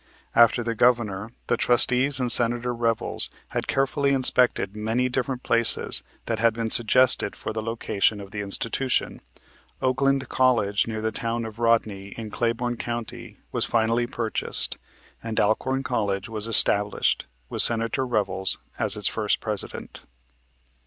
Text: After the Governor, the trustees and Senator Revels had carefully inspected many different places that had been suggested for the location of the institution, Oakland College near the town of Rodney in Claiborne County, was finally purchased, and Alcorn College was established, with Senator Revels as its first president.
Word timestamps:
After 0.33 0.63
the 0.63 0.73
Governor, 0.73 1.29
the 1.45 1.57
trustees 1.57 2.19
and 2.19 2.31
Senator 2.31 2.73
Revels 2.73 3.29
had 3.49 3.67
carefully 3.67 4.13
inspected 4.13 4.75
many 4.75 5.09
different 5.09 5.43
places 5.43 6.01
that 6.25 6.39
had 6.39 6.55
been 6.55 6.71
suggested 6.71 7.35
for 7.35 7.53
the 7.53 7.61
location 7.61 8.19
of 8.19 8.31
the 8.31 8.41
institution, 8.41 9.21
Oakland 9.79 10.27
College 10.27 10.87
near 10.87 11.03
the 11.03 11.11
town 11.11 11.45
of 11.45 11.59
Rodney 11.59 12.15
in 12.17 12.31
Claiborne 12.31 12.77
County, 12.77 13.37
was 13.51 13.63
finally 13.65 14.07
purchased, 14.07 14.79
and 15.21 15.39
Alcorn 15.39 15.83
College 15.83 16.27
was 16.27 16.47
established, 16.47 17.27
with 17.47 17.61
Senator 17.61 18.03
Revels 18.03 18.57
as 18.79 18.97
its 18.97 19.05
first 19.07 19.39
president. 19.39 20.01